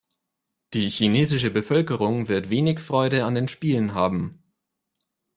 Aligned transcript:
Die 0.73 0.89
chinesische 0.89 1.51
Bevölkerung 1.51 2.27
wird 2.27 2.49
wenig 2.49 2.79
Freude 2.79 3.23
an 3.23 3.35
den 3.35 3.47
Spielen 3.47 3.93
haben. 3.93 4.41